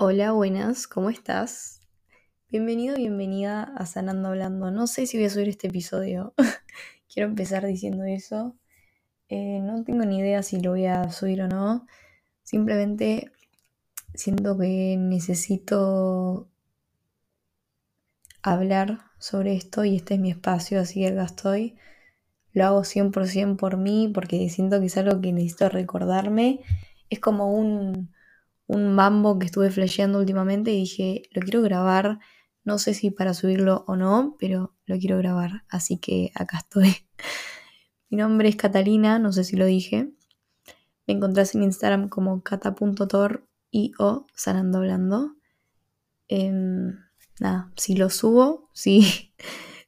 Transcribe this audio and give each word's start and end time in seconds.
Hola, 0.00 0.30
buenas, 0.30 0.86
¿cómo 0.86 1.10
estás? 1.10 1.80
Bienvenido, 2.50 2.94
bienvenida 2.94 3.64
a 3.64 3.84
Sanando 3.84 4.28
Hablando. 4.28 4.70
No 4.70 4.86
sé 4.86 5.08
si 5.08 5.16
voy 5.16 5.26
a 5.26 5.30
subir 5.30 5.48
este 5.48 5.66
episodio. 5.66 6.34
Quiero 7.12 7.28
empezar 7.28 7.66
diciendo 7.66 8.04
eso. 8.04 8.54
Eh, 9.28 9.58
no 9.60 9.82
tengo 9.82 10.04
ni 10.04 10.20
idea 10.20 10.44
si 10.44 10.60
lo 10.60 10.70
voy 10.70 10.86
a 10.86 11.10
subir 11.10 11.42
o 11.42 11.48
no. 11.48 11.84
Simplemente 12.44 13.32
siento 14.14 14.56
que 14.56 14.94
necesito 14.96 16.48
hablar 18.40 19.00
sobre 19.18 19.56
esto 19.56 19.84
y 19.84 19.96
este 19.96 20.14
es 20.14 20.20
mi 20.20 20.30
espacio, 20.30 20.78
así 20.78 21.00
que 21.00 21.08
acá 21.08 21.24
estoy. 21.24 21.76
Lo 22.52 22.66
hago 22.66 22.84
100% 22.84 23.56
por 23.56 23.76
mí 23.76 24.08
porque 24.14 24.48
siento 24.48 24.78
que 24.78 24.86
es 24.86 24.96
algo 24.96 25.20
que 25.20 25.32
necesito 25.32 25.68
recordarme. 25.70 26.60
Es 27.10 27.18
como 27.18 27.52
un 27.52 28.16
un 28.68 28.94
mambo 28.94 29.38
que 29.38 29.46
estuve 29.46 29.70
flasheando 29.70 30.20
últimamente 30.20 30.70
y 30.70 30.80
dije, 30.80 31.22
lo 31.32 31.40
quiero 31.42 31.62
grabar, 31.62 32.20
no 32.64 32.78
sé 32.78 32.92
si 32.92 33.10
para 33.10 33.32
subirlo 33.32 33.84
o 33.88 33.96
no, 33.96 34.36
pero 34.38 34.76
lo 34.84 34.98
quiero 34.98 35.16
grabar, 35.16 35.64
así 35.70 35.98
que 35.98 36.30
acá 36.34 36.58
estoy. 36.58 36.94
Mi 38.10 38.18
nombre 38.18 38.48
es 38.48 38.56
Catalina, 38.56 39.18
no 39.18 39.32
sé 39.32 39.42
si 39.42 39.56
lo 39.56 39.64
dije. 39.64 40.12
Me 41.06 41.14
encontrás 41.14 41.54
en 41.54 41.62
Instagram 41.62 42.10
como 42.10 42.42
cata.tor 42.42 43.48
y 43.70 43.92
o 43.98 44.26
sanando 44.34 44.78
hablando. 44.78 45.34
Em, 46.28 46.94
nada, 47.40 47.72
si 47.76 47.96
lo 47.96 48.10
subo, 48.10 48.68
si, 48.74 49.32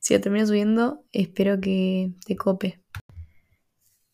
si 0.00 0.14
lo 0.14 0.22
termino 0.22 0.46
subiendo, 0.46 1.04
espero 1.12 1.60
que 1.60 2.14
te 2.24 2.34
cope. 2.34 2.82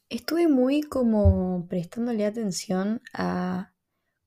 Estuve 0.09 0.49
muy 0.49 0.83
como 0.83 1.67
prestándole 1.69 2.27
atención 2.27 3.01
a 3.13 3.76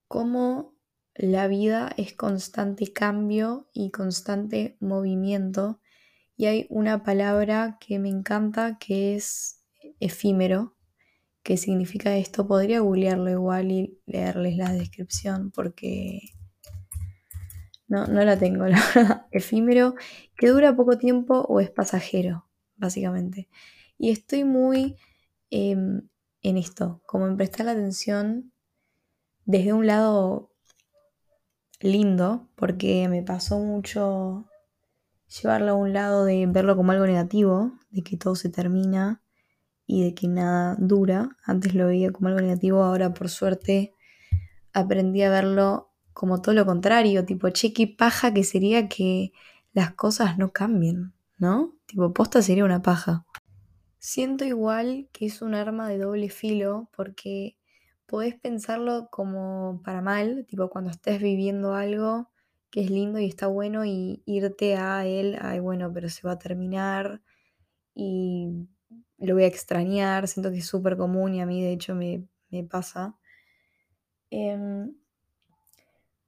cómo 0.09 0.75
la 1.13 1.47
vida 1.47 1.93
es 1.95 2.13
constante 2.13 2.91
cambio 2.91 3.69
y 3.73 3.91
constante 3.91 4.75
movimiento. 4.81 5.79
Y 6.35 6.47
hay 6.47 6.67
una 6.69 7.03
palabra 7.03 7.77
que 7.79 7.99
me 7.99 8.09
encanta 8.09 8.77
que 8.79 9.15
es 9.15 9.63
efímero. 9.99 10.75
¿Qué 11.43 11.57
significa 11.57 12.17
esto? 12.17 12.47
Podría 12.47 12.79
googlearlo 12.79 13.29
igual 13.29 13.71
y 13.71 13.99
leerles 14.07 14.57
la 14.57 14.73
descripción 14.73 15.51
porque 15.51 16.21
no, 17.87 18.07
no 18.07 18.23
la 18.23 18.37
tengo, 18.39 18.65
la 18.67 18.81
verdad. 18.95 19.27
Efímero, 19.31 19.93
que 20.35 20.47
dura 20.47 20.75
poco 20.75 20.97
tiempo 20.97 21.41
o 21.41 21.59
es 21.59 21.69
pasajero, 21.69 22.47
básicamente. 22.77 23.47
Y 23.97 24.09
estoy 24.09 24.43
muy 24.43 24.95
em, 25.51 26.09
en 26.41 26.57
esto, 26.57 27.03
como 27.05 27.27
en 27.27 27.37
prestar 27.37 27.67
la 27.67 27.73
atención 27.73 28.51
desde 29.49 29.73
un 29.73 29.87
lado 29.87 30.51
lindo, 31.79 32.47
porque 32.53 33.07
me 33.09 33.23
pasó 33.23 33.57
mucho 33.57 34.45
llevarlo 35.25 35.71
a 35.71 35.73
un 35.73 35.91
lado 35.91 36.23
de 36.23 36.45
verlo 36.45 36.75
como 36.75 36.91
algo 36.91 37.07
negativo, 37.07 37.71
de 37.89 38.03
que 38.03 38.15
todo 38.15 38.35
se 38.35 38.49
termina 38.49 39.23
y 39.87 40.03
de 40.03 40.13
que 40.13 40.27
nada 40.27 40.75
dura. 40.77 41.35
Antes 41.43 41.73
lo 41.73 41.87
veía 41.87 42.11
como 42.11 42.27
algo 42.27 42.41
negativo, 42.41 42.83
ahora 42.83 43.15
por 43.15 43.27
suerte 43.27 43.95
aprendí 44.71 45.23
a 45.23 45.31
verlo 45.31 45.95
como 46.13 46.43
todo 46.43 46.53
lo 46.53 46.67
contrario, 46.67 47.25
tipo, 47.25 47.49
che, 47.49 47.73
qué 47.73 47.87
paja 47.87 48.31
que 48.31 48.43
sería 48.43 48.87
que 48.87 49.31
las 49.73 49.95
cosas 49.95 50.37
no 50.37 50.51
cambien, 50.51 51.13
¿no? 51.39 51.73
Tipo, 51.87 52.13
posta 52.13 52.43
sería 52.43 52.65
una 52.65 52.83
paja. 52.83 53.25
Siento 53.97 54.45
igual 54.45 55.09
que 55.11 55.25
es 55.25 55.41
un 55.41 55.55
arma 55.55 55.89
de 55.89 55.97
doble 55.97 56.29
filo 56.29 56.87
porque 56.95 57.58
podés 58.09 58.35
pensarlo 58.35 59.09
como 59.11 59.81
para 59.83 60.01
mal, 60.01 60.45
tipo 60.47 60.69
cuando 60.69 60.89
estés 60.89 61.21
viviendo 61.21 61.75
algo 61.75 62.29
que 62.71 62.81
es 62.81 62.89
lindo 62.89 63.19
y 63.19 63.27
está 63.27 63.47
bueno 63.47 63.85
y 63.85 64.21
irte 64.25 64.75
a 64.75 65.05
él, 65.05 65.37
ay 65.41 65.59
bueno, 65.59 65.91
pero 65.93 66.09
se 66.09 66.27
va 66.27 66.33
a 66.33 66.39
terminar 66.39 67.21
y 67.93 68.67
lo 69.17 69.33
voy 69.35 69.43
a 69.43 69.47
extrañar, 69.47 70.27
siento 70.27 70.51
que 70.51 70.57
es 70.57 70.67
súper 70.67 70.97
común 70.97 71.35
y 71.35 71.41
a 71.41 71.45
mí 71.45 71.63
de 71.63 71.71
hecho 71.71 71.95
me, 71.95 72.27
pasa. 72.69 73.15
Em, 74.31 74.93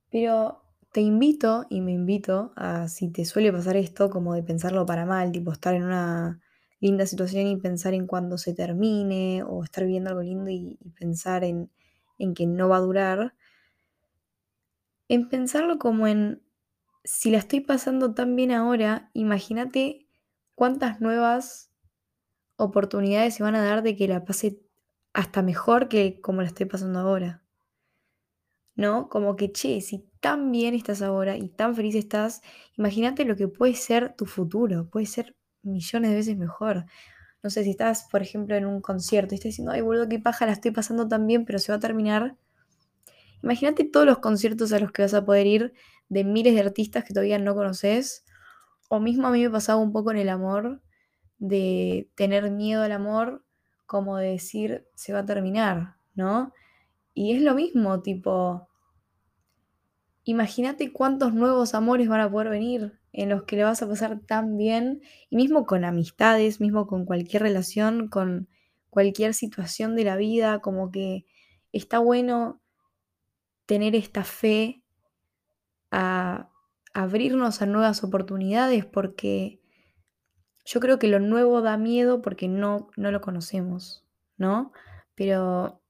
pero 0.10 0.62
te 0.92 1.02
invito 1.02 1.66
y 1.70 1.82
me 1.82 1.92
invito 1.94 2.54
a, 2.56 2.88
si 2.88 3.10
te 3.12 3.26
suele 3.26 3.52
pasar 3.52 3.76
esto, 3.78 4.10
como 4.10 4.34
de 4.34 4.44
pensarlo 4.44 4.86
para 4.86 5.06
mal, 5.06 5.32
tipo 5.32 5.52
estar 5.52 5.74
en 5.74 5.84
una 5.84 6.42
linda 6.82 7.06
situación 7.06 7.48
y 7.48 7.56
pensar 7.58 7.94
en 7.94 8.08
cuando 8.08 8.38
se 8.38 8.54
termine 8.54 9.44
o 9.44 9.64
estar 9.64 9.86
viviendo 9.86 10.10
algo 10.10 10.24
lindo 10.24 10.50
y, 10.50 10.78
pensar 11.00 11.44
en, 11.44 11.72
en 12.18 12.34
que 12.34 12.48
no 12.48 12.68
va 12.68 12.78
a 12.78 12.82
durar, 12.82 13.36
en 15.08 15.30
pensarlo 15.30 15.78
como 15.78 16.08
en, 16.08 16.42
si 17.04 17.32
la 17.32 17.38
estoy 17.38 17.62
pasando 17.62 18.14
tan 18.14 18.36
bien 18.36 18.52
ahora, 18.52 19.12
imagínate 19.14 20.08
cuántas 20.56 21.02
nuevas 21.02 21.72
oportunidades 22.56 23.36
se 23.36 23.44
van 23.44 23.56
a 23.56 23.64
dar 23.64 23.84
de 23.84 23.96
que 23.96 24.08
la 24.08 24.26
pase 24.26 24.60
hasta 25.14 25.42
mejor 25.42 25.88
que 25.88 26.20
como 26.22 26.42
la 26.42 26.48
estoy 26.48 26.66
pasando 26.66 27.00
ahora. 27.00 27.44
¿No? 28.76 29.10
Como 29.10 29.36
que, 29.36 29.52
che, 29.52 29.82
si 29.82 30.10
tan 30.20 30.52
bien 30.52 30.74
estás 30.74 31.02
ahora 31.02 31.38
y 31.38 31.50
tan 31.50 31.76
feliz 31.76 31.94
estás, 31.96 32.42
imagínate 32.78 33.26
lo 33.26 33.36
que 33.36 33.48
puede 33.48 33.76
ser 33.76 34.16
tu 34.16 34.26
futuro, 34.26 34.90
puede 34.90 35.06
ser 35.06 35.36
millones 35.64 36.12
de 36.12 36.16
veces 36.16 36.38
mejor. 36.38 36.86
No 37.44 37.50
sé, 37.50 37.64
si 37.64 37.72
estás, 37.72 38.08
por 38.12 38.22
ejemplo, 38.22 38.56
en 38.56 38.66
un 38.66 38.82
concierto 38.82 39.34
y 39.34 39.36
estás 39.36 39.50
diciendo, 39.50 39.72
ay, 39.72 39.82
boludo, 39.82 40.08
qué 40.08 40.20
paja, 40.20 40.46
la 40.46 40.52
estoy 40.52 40.72
pasando 40.72 41.08
tan 41.08 41.26
bien, 41.26 41.46
pero 41.46 41.60
se 41.60 41.72
va 41.72 41.78
a 41.78 41.80
terminar. 41.80 42.36
Imagínate 43.44 43.86
todos 43.86 44.06
los 44.06 44.20
conciertos 44.20 44.72
a 44.74 44.80
los 44.80 44.92
que 44.92 45.02
vas 45.02 45.14
a 45.14 45.26
poder 45.26 45.48
ir 45.48 45.74
de 46.10 46.24
miles 46.24 46.54
de 46.54 46.62
artistas 46.62 47.04
que 47.04 47.14
todavía 47.14 47.40
no 47.40 47.56
conoces. 47.56 48.26
O 48.90 49.00
mismo 49.00 49.28
a 49.28 49.32
mí 49.32 49.42
me 49.42 49.50
pasaba 49.50 49.80
un 49.82 49.92
poco 49.92 50.12
en 50.12 50.18
el 50.18 50.30
amor, 50.30 50.82
de 51.40 52.10
tener 52.16 52.52
miedo 52.52 52.84
al 52.84 52.92
amor, 52.92 53.44
como 53.88 54.18
de 54.18 54.30
decir, 54.30 54.88
se 54.94 55.12
va 55.12 55.20
a 55.20 55.26
terminar, 55.26 55.96
¿no? 56.14 56.54
Y 57.14 57.36
es 57.36 57.42
lo 57.42 57.56
mismo, 57.56 58.02
tipo, 58.02 58.70
imagínate 60.24 60.94
cuántos 60.94 61.34
nuevos 61.34 61.74
amores 61.74 62.08
van 62.08 62.22
a 62.22 62.32
poder 62.32 62.50
venir 62.50 63.01
en 63.14 63.30
los 63.30 63.44
que 63.44 63.58
le 63.58 63.64
vas 63.64 63.82
a 63.82 63.88
pasar 63.88 64.20
tan 64.20 64.58
bien, 64.58 65.02
y 65.30 65.36
mismo 65.36 65.66
con 65.66 65.84
amistades, 65.84 66.62
mismo 66.62 66.88
con 66.88 67.06
cualquier 67.06 67.42
relación, 67.44 68.08
con 68.08 68.48
cualquier 68.90 69.34
situación 69.34 69.96
de 69.96 70.04
la 70.04 70.16
vida, 70.16 70.60
como 70.60 70.92
que 70.92 71.26
está 71.72 72.00
bueno 72.00 72.62
tener 73.66 73.96
esta 73.96 74.24
fe 74.24 74.84
a 75.92 76.50
abrirnos 76.94 77.62
a 77.62 77.66
nuevas 77.66 78.04
oportunidades 78.04 78.86
porque 78.86 79.62
yo 80.66 80.80
creo 80.80 81.00
que 81.00 81.08
lo 81.08 81.20
nuevo 81.20 81.62
da 81.62 81.78
miedo 81.78 82.22
porque 82.22 82.48
no, 82.48 82.90
no 82.98 83.12
lo 83.12 83.22
conocemos, 83.22 84.06
¿no? 84.38 84.72
Pero 85.16 85.82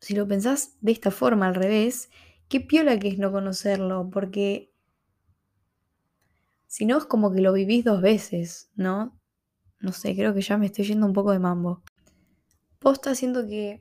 si 0.00 0.14
lo 0.14 0.26
pensás 0.28 0.76
de 0.80 0.92
esta 0.92 1.10
forma, 1.10 1.46
al 1.46 1.54
revés, 1.54 2.10
qué 2.48 2.60
piola 2.60 2.98
que 2.98 3.08
es 3.08 3.18
no 3.18 3.32
conocerlo, 3.32 4.10
porque 4.10 4.73
si 6.74 6.86
no 6.86 6.98
es 6.98 7.04
como 7.04 7.30
que 7.30 7.40
lo 7.40 7.52
vivís 7.52 7.84
dos 7.84 8.02
veces, 8.02 8.68
¿no? 8.74 9.16
No 9.78 9.92
sé, 9.92 10.16
creo 10.16 10.34
que 10.34 10.40
ya 10.40 10.58
me 10.58 10.66
estoy 10.66 10.84
yendo 10.84 11.06
un 11.06 11.12
poco 11.12 11.30
de 11.30 11.38
mambo. 11.38 11.84
Posta 12.80 13.12
haciendo 13.12 13.46
que, 13.46 13.80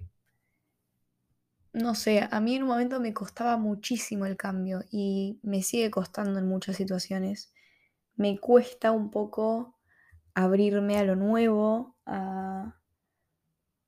no 1.71 1.95
sé, 1.95 2.27
a 2.29 2.39
mí 2.39 2.55
en 2.55 2.61
un 2.61 2.69
momento 2.69 2.99
me 2.99 3.11
costaba 3.11 3.57
muchísimo 3.57 4.27
el 4.27 4.37
cambio 4.37 4.83
y 4.91 5.39
me 5.41 5.63
sigue 5.63 5.89
costando 5.89 6.37
en 6.37 6.47
muchas 6.47 6.75
situaciones. 6.75 7.51
Me 8.15 8.37
cuesta 8.37 8.91
un 8.91 9.09
poco 9.09 9.75
abrirme 10.35 10.99
a 10.99 11.03
lo 11.03 11.15
nuevo, 11.15 11.97
a 12.05 12.79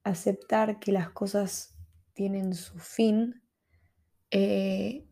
aceptar 0.03 0.79
que 0.79 0.91
las 0.91 1.11
cosas 1.11 1.75
tienen 2.13 2.55
su 2.55 2.79
fin. 2.79 3.43
Eh, 4.31 5.07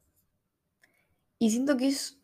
y 1.38 1.52
siento 1.52 1.78
que 1.78 1.90
es 1.90 2.23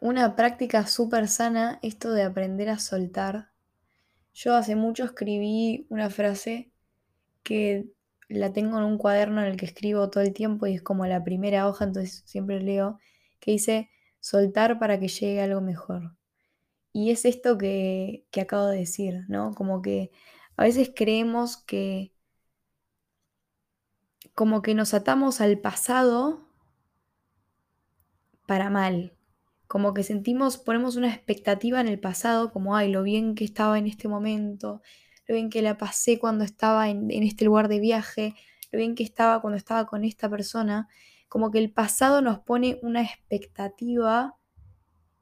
una 0.00 0.34
práctica 0.36 0.86
súper 0.86 1.28
sana 1.28 1.78
esto 1.82 2.12
de 2.12 2.22
aprender 2.22 2.68
a 2.70 2.78
soltar. 2.78 3.50
Yo 4.32 4.54
hace 4.54 4.76
mucho 4.76 5.04
escribí 5.04 5.86
una 5.90 6.10
frase 6.10 6.72
que 7.42 7.90
la 8.28 8.52
tengo 8.52 8.78
en 8.78 8.84
un 8.84 8.98
cuaderno 8.98 9.42
en 9.42 9.48
el 9.48 9.56
que 9.56 9.66
escribo 9.66 10.10
todo 10.10 10.22
el 10.22 10.32
tiempo 10.32 10.66
y 10.66 10.74
es 10.74 10.82
como 10.82 11.06
la 11.06 11.24
primera 11.24 11.68
hoja, 11.68 11.84
entonces 11.84 12.22
siempre 12.26 12.60
leo, 12.60 12.98
que 13.40 13.52
dice 13.52 13.90
soltar 14.20 14.78
para 14.78 14.98
que 15.00 15.08
llegue 15.08 15.42
algo 15.42 15.60
mejor. 15.60 16.16
Y 16.92 17.10
es 17.10 17.24
esto 17.24 17.58
que, 17.58 18.26
que 18.30 18.40
acabo 18.42 18.66
de 18.66 18.78
decir, 18.78 19.24
¿no? 19.28 19.52
Como 19.54 19.82
que 19.82 20.10
a 20.56 20.64
veces 20.64 20.92
creemos 20.94 21.56
que 21.58 22.12
como 24.34 24.62
que 24.62 24.74
nos 24.74 24.94
atamos 24.94 25.40
al 25.40 25.58
pasado 25.58 26.48
para 28.46 28.70
mal, 28.70 29.12
como 29.70 29.94
que 29.94 30.02
sentimos, 30.02 30.58
ponemos 30.58 30.96
una 30.96 31.14
expectativa 31.14 31.80
en 31.80 31.86
el 31.86 32.00
pasado, 32.00 32.50
como, 32.50 32.74
ay, 32.74 32.90
lo 32.90 33.04
bien 33.04 33.36
que 33.36 33.44
estaba 33.44 33.78
en 33.78 33.86
este 33.86 34.08
momento, 34.08 34.82
lo 35.28 35.36
bien 35.36 35.48
que 35.48 35.62
la 35.62 35.78
pasé 35.78 36.18
cuando 36.18 36.42
estaba 36.42 36.88
en, 36.88 37.08
este 37.08 37.44
lugar 37.44 37.68
de 37.68 37.78
viaje, 37.78 38.34
lo 38.72 38.80
bien 38.80 38.96
que 38.96 39.04
estaba 39.04 39.40
cuando 39.40 39.56
estaba 39.56 39.86
con 39.86 40.02
esta 40.02 40.28
persona, 40.28 40.88
como 41.28 41.52
que 41.52 41.60
el 41.60 41.70
pasado 41.70 42.20
nos 42.20 42.40
pone 42.40 42.80
una 42.82 43.02
expectativa 43.02 44.36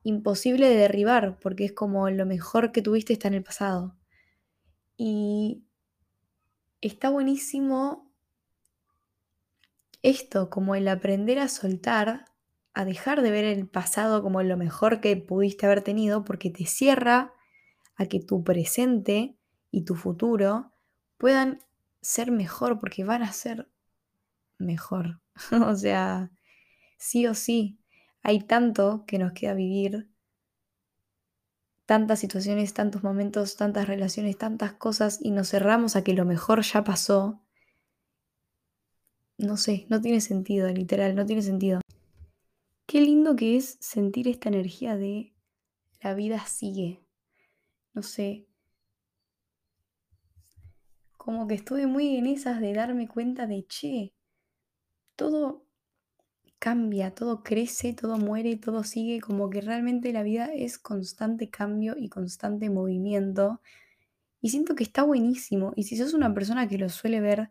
imposible 0.03 0.67
de 0.71 0.77
derribar, 0.77 1.39
porque 1.41 1.67
es 1.67 1.73
como 1.73 2.09
lo 2.09 2.25
mejor 2.25 2.73
que 2.73 2.81
tuviste 2.81 3.12
está 3.12 3.29
en 3.29 3.35
el 3.35 3.43
pasado. 3.43 3.99
Y 4.97 5.62
está 6.81 7.11
buenísimo 7.11 8.11
esto, 10.00 10.49
como 10.49 10.75
el 10.75 10.89
aprender 10.89 11.39
a 11.39 11.49
soltar, 11.49 12.25
a 12.78 12.84
dejar 12.84 13.22
de 13.22 13.32
ver 13.32 13.44
el 13.44 13.66
pasado 13.66 14.22
como 14.22 14.40
lo 14.44 14.56
mejor 14.56 15.00
que 15.00 15.16
pudiste 15.16 15.66
haber 15.66 15.82
tenido, 15.82 16.25
porque 16.25 16.48
te 16.48 16.64
cierra 16.64 17.34
a 17.96 18.06
que 18.06 18.20
tu 18.20 18.44
presente 18.44 19.36
y 19.72 19.82
tu 19.82 19.96
futuro 19.96 20.70
puedan 21.16 21.58
ser 22.02 22.30
mejor, 22.30 22.78
porque 22.78 23.02
van 23.02 23.25
a 23.25 23.32
ser 23.32 23.69
mejor. 24.58 25.20
o 25.66 25.75
sea, 25.75 26.30
sí 26.98 27.26
o 27.26 27.34
sí, 27.34 27.80
hay 28.22 28.38
tanto 28.42 29.02
que 29.08 29.19
nos 29.19 29.32
queda 29.32 29.54
vivir, 29.54 30.08
tantas 31.84 32.20
situaciones, 32.20 32.75
tantos 32.75 33.02
momentos, 33.02 33.56
tantas 33.56 33.88
relaciones, 33.88 34.38
tantas 34.38 34.75
cosas, 34.75 35.19
y 35.20 35.32
nos 35.32 35.50
cerramos 35.50 35.96
a 35.96 36.04
que 36.04 36.12
lo 36.12 36.25
mejor 36.25 36.62
ya 36.62 36.84
pasó. 36.84 37.42
No 39.36 39.56
sé, 39.56 39.84
no 39.88 40.00
tiene 40.00 40.20
sentido, 40.20 40.69
literal, 40.69 41.16
no 41.16 41.26
tiene 41.26 41.42
sentido. 41.42 41.80
Qué 42.88 43.02
lindo 43.02 43.37
que 43.37 43.58
es 43.58 43.76
sentir 43.81 44.29
esta 44.29 44.49
energía 44.49 44.96
de 44.96 45.35
la 46.00 46.14
vida 46.14 46.43
sigue. 46.46 47.05
No 47.93 48.02
sé. 48.02 48.46
Como 51.19 51.46
que 51.46 51.55
estuve 51.55 51.87
muy 51.87 52.17
en 52.17 52.26
esas 52.26 52.62
de 52.62 52.73
darme 52.73 53.06
cuenta 53.06 53.46
de, 53.46 53.67
che, 53.67 54.14
todo 55.17 55.67
cambia, 56.58 57.14
todo 57.14 57.43
crece, 57.43 57.93
todo 57.93 58.17
muere, 58.17 58.56
todo 58.56 58.82
sigue, 58.85 59.20
como 59.20 59.50
que 59.50 59.61
realmente 59.61 60.11
la 60.11 60.23
vida 60.23 60.46
es 60.46 60.79
constante 60.79 61.50
cambio 61.50 61.94
y 61.99 62.08
constante 62.08 62.70
movimiento. 62.70 63.61
Y 64.40 64.49
siento 64.49 64.75
que 64.75 64.85
está 64.85 65.02
buenísimo. 65.02 65.75
Y 65.76 65.82
si 65.82 65.99
sos 65.99 66.14
una 66.14 66.32
persona 66.32 66.67
que 66.69 66.79
lo 66.79 66.88
suele 66.88 67.20
ver 67.20 67.50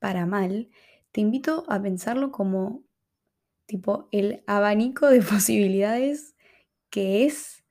para 0.00 0.26
mal, 0.26 0.68
te 1.12 1.20
invito 1.20 1.64
a 1.68 1.80
pensarlo 1.80 2.32
como 2.32 2.82
tipo 3.66 4.08
el 4.12 4.42
abanico 4.46 5.08
de 5.08 5.22
posibilidades 5.22 6.34
que 6.90 7.24
es 7.24 7.64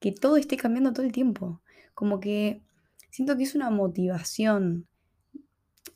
que 0.00 0.12
todo 0.12 0.36
esté 0.36 0.56
cambiando 0.56 0.92
todo 0.92 1.04
el 1.04 1.12
tiempo. 1.12 1.60
Como 1.94 2.20
que 2.20 2.62
siento 3.10 3.36
que 3.36 3.42
es 3.42 3.54
una 3.54 3.70
motivación. 3.70 4.86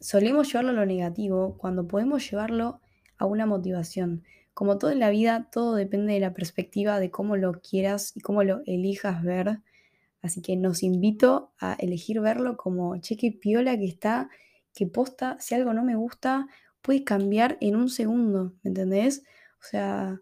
Solemos 0.01 0.49
llevarlo 0.49 0.71
a 0.71 0.75
lo 0.75 0.87
negativo 0.87 1.57
cuando 1.57 1.87
podemos 1.87 2.29
llevarlo 2.29 2.81
a 3.19 3.27
una 3.27 3.47
motivación. 3.47 4.25
Como 4.55 4.79
todo 4.79 4.91
en 4.91 4.99
la 4.99 5.11
vida, 5.11 5.49
todo 5.53 5.77
depende 5.77 6.13
de 6.15 6.21
la 6.21 6.35
perspectiva 6.35 6.99
de 6.99 7.11
cómo 7.11 7.37
lo 7.37 7.53
quieras 7.61 8.13
y 8.17 8.21
cómo 8.21 8.43
lo 8.43 8.63
elijas 8.67 9.23
ver. 9.23 9.61
Así 10.21 10.43
que 10.43 10.57
nos 10.57 10.83
invito 10.83 11.53
a 11.59 11.75
elegir 11.75 12.21
verlo 12.21 12.57
como 12.57 12.97
cheque 12.99 13.33
piola 13.33 13.79
que 13.79 13.87
está, 13.87 14.29
que 14.75 14.87
posta, 14.87 15.37
si 15.41 15.55
algo 15.55 15.73
no 15.73 15.85
me 15.85 15.97
gusta, 15.97 16.49
puede 16.81 17.05
cambiar 17.05 17.59
en 17.61 17.77
un 17.77 17.89
segundo, 17.89 18.55
¿me 18.63 18.69
entendés? 18.69 19.23
O 19.63 19.65
sea, 19.65 20.21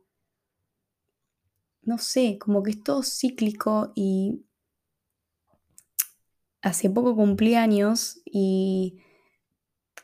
no 1.82 1.96
sé, 1.98 2.38
como 2.38 2.62
que 2.62 2.72
es 2.72 2.82
todo 2.84 3.02
cíclico 3.02 3.92
y 3.94 4.44
hace 6.60 6.90
poco 6.90 7.16
cumplí 7.16 7.54
años 7.54 8.20
y 8.26 9.00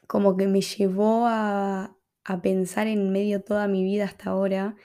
como 0.06 0.36
que 0.38 0.46
me 0.46 0.62
llevó 0.62 1.26
a, 1.26 1.96
a 2.24 2.42
pensar 2.42 2.86
en 2.86 3.12
medio 3.12 3.42
toda 3.42 3.68
mi 3.68 3.84
vida 3.84 4.06
hasta 4.06 4.30
ahora. 4.30 4.76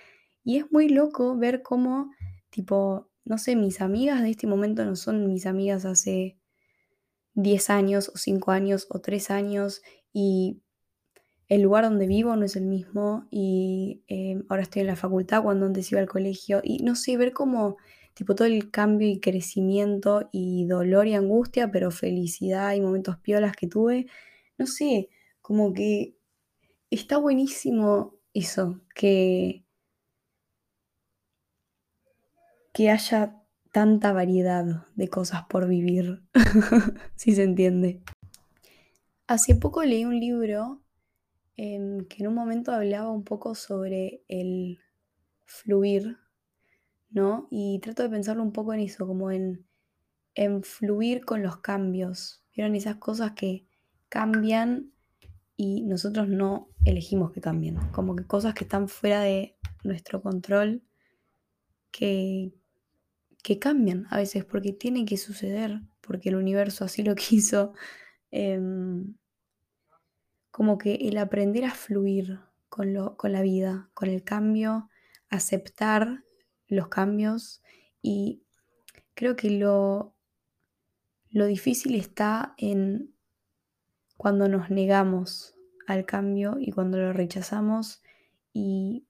Y 0.44 0.58
es 0.58 0.70
muy 0.72 0.90
loco 0.90 1.38
ver 1.38 1.62
cómo, 1.62 2.12
tipo, 2.50 3.10
no 3.24 3.38
sé, 3.38 3.56
mis 3.56 3.80
amigas 3.80 4.22
de 4.22 4.32
este 4.32 4.48
momento 4.48 4.84
no 4.84 4.98
son 4.98 5.28
mis 5.28 5.46
amigas 5.46 5.86
hace 5.86 6.38
10 7.36 7.70
años 7.70 8.10
o 8.10 8.18
5 8.18 8.52
años 8.52 8.88
o 8.90 9.00
3 9.00 9.32
años 9.32 9.82
y 10.12 10.62
el 11.52 11.64
lugar 11.64 11.84
donde 11.84 12.08
vivo 12.08 12.34
no 12.38 12.46
es 12.46 12.56
el 12.56 12.64
mismo 12.64 13.28
y 13.30 14.04
eh, 14.08 14.42
ahora 14.48 14.64
estoy 14.64 14.84
en 14.84 14.88
la 14.88 14.96
facultad 14.96 15.44
cuando 15.44 15.66
antes 15.66 15.92
iba 15.92 16.00
al 16.00 16.08
colegio 16.08 16.62
y 16.64 16.78
no 16.78 16.96
sé, 16.96 17.18
ver 17.18 17.34
cómo 17.34 17.76
tipo 18.14 18.36
todo 18.36 18.48
el 18.48 18.72
cambio 18.72 19.10
y 19.10 19.20
crecimiento 19.20 20.30
y 20.32 20.66
dolor 20.66 21.08
y 21.08 21.14
angustia, 21.16 21.70
pero 21.70 21.92
felicidad 21.92 22.74
y 22.74 22.80
momentos 22.80 23.18
piolas 23.18 23.54
que 23.54 23.68
tuve, 23.68 24.08
no 24.58 24.66
sé, 24.66 25.10
como 25.42 25.74
que 25.74 26.16
está 26.90 27.18
buenísimo 27.18 28.16
eso, 28.34 28.80
que, 28.96 29.66
que 32.72 32.90
haya 32.92 33.36
tanta 33.74 34.14
variedad 34.14 34.88
de 34.96 35.10
cosas 35.10 35.44
por 35.50 35.68
vivir, 35.68 36.24
si 37.18 37.36
se 37.36 37.44
entiende. 37.44 38.02
Hace 39.28 39.56
poco 39.56 39.84
leí 39.84 40.06
un 40.06 40.18
libro 40.18 40.82
que 42.10 42.24
en 42.24 42.28
un 42.28 42.34
momento 42.34 42.72
hablaba 42.72 43.12
un 43.12 43.24
poco 43.24 43.54
sobre 43.54 44.24
el 44.28 44.80
fluir, 45.46 46.18
¿no? 47.10 47.48
Y 47.52 47.80
trato 47.80 48.04
de 48.04 48.10
pensarlo 48.10 48.42
un 48.42 48.52
poco 48.52 48.74
en 48.74 48.80
eso, 48.80 49.06
como 49.06 49.32
en, 49.32 49.68
en 50.34 50.64
fluir 50.64 51.24
con 51.24 51.44
los 51.44 51.58
cambios. 51.58 52.44
¿Vieron 52.56 52.76
esas 52.76 52.96
cosas 52.96 53.34
que 53.34 53.68
cambian 54.10 54.92
y 55.56 55.84
nosotros 55.84 56.28
no 56.28 56.70
elegimos 56.86 57.32
que 57.32 57.40
cambien. 57.40 57.78
Como 57.92 58.16
que 58.16 58.26
cosas 58.26 58.56
que 58.56 58.64
están 58.64 58.88
fuera 58.88 59.22
de 59.22 59.56
nuestro 59.84 60.22
control 60.22 60.82
que, 61.92 62.52
que 63.44 63.60
cambian 63.60 64.08
a 64.10 64.18
veces 64.18 64.44
porque 64.44 64.74
tiene 64.74 65.06
que 65.06 65.18
suceder, 65.18 65.82
porque 66.02 66.30
el 66.30 66.36
universo 66.36 66.84
así 66.84 67.04
lo 67.04 67.14
quiso. 67.16 67.74
Em, 68.32 69.14
como 70.52 70.78
que 70.78 70.96
el 70.96 71.18
aprender 71.18 71.66
a 71.66 71.72
fluir 71.72 72.40
con, 72.70 72.94
lo, 72.94 73.18
con 73.18 73.32
la 73.32 73.42
vida, 73.42 73.90
con 73.94 74.10
el 74.10 74.24
cambio, 74.24 74.90
aceptar 75.30 76.24
los 76.68 76.90
cambios 76.90 77.62
y 78.02 78.44
creo 79.14 79.36
que 79.36 79.50
lo, 79.50 80.14
lo 81.30 81.46
difícil 81.46 81.96
está 81.96 82.54
en 82.58 83.14
cuando 84.18 84.48
nos 84.48 84.70
negamos 84.70 85.56
al 85.88 86.06
cambio 86.06 86.58
y 86.60 86.72
cuando 86.72 86.98
lo 86.98 87.14
rechazamos 87.14 88.04
y 88.54 89.08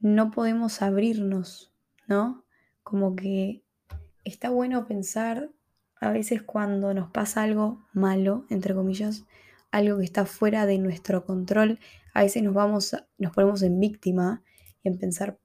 no 0.00 0.30
podemos 0.30 0.80
abrirnos, 0.80 1.72
¿no? 2.06 2.44
Como 2.82 3.16
que 3.16 3.64
está 4.24 4.50
bueno 4.50 4.86
pensar 4.86 5.50
a 6.00 6.10
veces 6.10 6.42
cuando 6.42 6.94
nos 6.94 7.10
pasa 7.10 7.42
algo 7.42 7.84
malo, 7.92 8.46
entre 8.50 8.74
comillas, 8.74 9.24
algo 9.70 9.98
que 9.98 10.04
está 10.04 10.26
fuera 10.26 10.66
de 10.66 10.78
nuestro 10.78 11.24
control, 11.24 11.78
a 12.14 12.22
veces 12.22 12.42
nos 12.42 12.54
vamos, 12.54 12.96
nos 13.18 13.32
ponemos 13.32 13.62
en 13.62 13.78
víctima 13.78 14.42
y 14.82 14.88
en 14.88 14.98
pensar 14.98 15.38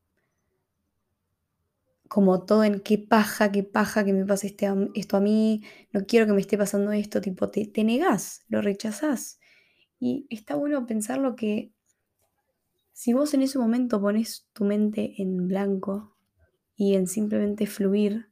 como 2.08 2.46
todo 2.46 2.64
en 2.64 2.80
qué 2.80 3.00
paja, 3.00 3.52
qué 3.52 3.64
paja 3.64 4.06
que 4.06 4.14
me 4.14 4.26
pase 4.26 4.48
este, 4.48 4.68
esto 4.94 5.18
a 5.18 5.20
mí, 5.20 5.64
no 5.92 6.06
quiero 6.06 6.28
que 6.28 6.34
me 6.34 6.42
esté 6.42 6.58
pasando 6.58 6.92
esto, 6.92 7.22
tipo, 7.22 7.50
te, 7.50 7.66
te 7.66 7.84
negás, 7.84 8.44
lo 8.50 8.62
rechazás. 8.62 9.40
Y 10.00 10.28
está 10.30 10.56
bueno 10.56 10.86
pensar 10.86 11.18
lo 11.18 11.36
que 11.36 11.74
si 12.92 13.14
vos 13.14 13.34
en 13.34 13.42
ese 13.42 13.58
momento 13.58 14.00
pones 14.00 14.48
tu 14.54 14.64
mente 14.64 15.16
en 15.18 15.48
blanco 15.48 16.16
y 16.76 16.94
en 16.94 17.08
simplemente 17.08 17.66
fluir, 17.66 18.30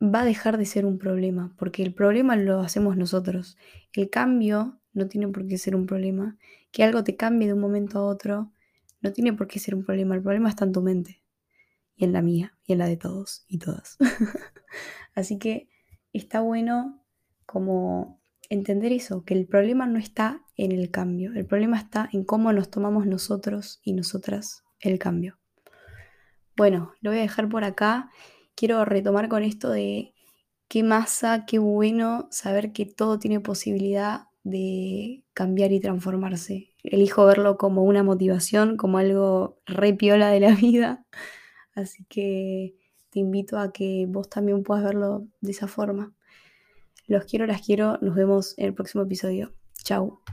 va 0.00 0.20
a 0.20 0.24
dejar 0.24 0.58
de 0.58 0.66
ser 0.66 0.86
un 0.86 0.98
problema, 0.98 1.54
porque 1.58 1.82
el 1.82 1.92
problema 1.92 2.36
lo 2.36 2.60
hacemos 2.60 2.96
nosotros. 2.96 3.56
El 3.92 4.10
cambio 4.10 4.80
no 4.92 5.08
tiene 5.08 5.28
por 5.28 5.46
qué 5.46 5.58
ser 5.58 5.74
un 5.74 5.86
problema. 5.86 6.36
Que 6.70 6.84
algo 6.84 7.02
te 7.04 7.16
cambie 7.16 7.48
de 7.48 7.54
un 7.54 7.60
momento 7.60 7.98
a 7.98 8.04
otro 8.04 8.52
no 9.00 9.12
tiene 9.12 9.32
por 9.32 9.46
qué 9.46 9.58
ser 9.58 9.74
un 9.74 9.84
problema. 9.84 10.14
El 10.14 10.22
problema 10.22 10.48
está 10.48 10.64
en 10.64 10.72
tu 10.72 10.82
mente 10.82 11.22
y 11.96 12.04
en 12.04 12.12
la 12.12 12.22
mía 12.22 12.56
y 12.66 12.72
en 12.72 12.78
la 12.78 12.86
de 12.86 12.96
todos 12.96 13.44
y 13.48 13.58
todas. 13.58 13.96
Así 15.14 15.38
que 15.38 15.68
está 16.12 16.40
bueno 16.40 17.04
como 17.46 18.20
entender 18.50 18.92
eso, 18.92 19.24
que 19.24 19.34
el 19.34 19.46
problema 19.46 19.86
no 19.86 19.98
está 19.98 20.42
en 20.56 20.72
el 20.72 20.90
cambio, 20.90 21.32
el 21.34 21.46
problema 21.46 21.78
está 21.78 22.08
en 22.12 22.24
cómo 22.24 22.52
nos 22.52 22.70
tomamos 22.70 23.06
nosotros 23.06 23.80
y 23.82 23.92
nosotras 23.92 24.64
el 24.80 24.98
cambio. 24.98 25.38
Bueno, 26.56 26.92
lo 27.00 27.10
voy 27.10 27.20
a 27.20 27.22
dejar 27.22 27.48
por 27.48 27.64
acá. 27.64 28.10
Quiero 28.58 28.84
retomar 28.84 29.28
con 29.28 29.44
esto 29.44 29.70
de 29.70 30.14
qué 30.66 30.82
masa, 30.82 31.46
qué 31.46 31.58
bueno 31.60 32.26
saber 32.32 32.72
que 32.72 32.86
todo 32.86 33.18
tiene 33.18 33.38
posibilidad 33.38 34.22
de 34.42 35.22
cambiar 35.32 35.70
y 35.70 35.80
transformarse. 35.80 36.74
Elijo 36.82 37.24
verlo 37.26 37.56
como 37.56 37.84
una 37.84 38.02
motivación, 38.02 38.76
como 38.76 38.98
algo 38.98 39.60
re 39.66 39.94
piola 39.94 40.30
de 40.30 40.40
la 40.40 40.54
vida 40.56 41.06
Así 41.78 42.04
que 42.08 42.74
te 43.10 43.20
invito 43.20 43.58
a 43.58 43.72
que 43.72 44.06
vos 44.08 44.28
también 44.28 44.64
puedas 44.64 44.84
verlo 44.84 45.28
de 45.40 45.52
esa 45.52 45.68
forma. 45.68 46.12
Los 47.06 47.24
quiero, 47.24 47.46
las 47.46 47.62
quiero. 47.62 47.98
Nos 48.02 48.16
vemos 48.16 48.54
en 48.58 48.66
el 48.66 48.74
próximo 48.74 49.04
episodio. 49.04 49.54
Chao. 49.84 50.20